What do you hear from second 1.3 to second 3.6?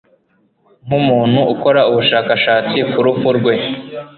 ukora ubushakashatsi ku rupfu rwe